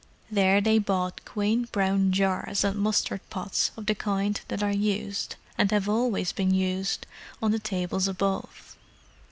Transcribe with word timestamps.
There 0.31 0.61
they 0.61 0.79
bought 0.79 1.23
quaint 1.25 1.71
brown 1.71 2.11
jars 2.11 2.63
and 2.63 2.79
mustard 2.79 3.21
pots 3.29 3.69
of 3.77 3.85
the 3.85 3.93
kind 3.93 4.41
that 4.47 4.63
are 4.63 4.71
used, 4.73 5.35
and 5.59 5.69
have 5.69 5.87
always 5.87 6.31
been 6.31 6.51
used, 6.55 7.05
on 7.39 7.51
the 7.51 7.59
tables 7.59 8.07
above. 8.07 8.75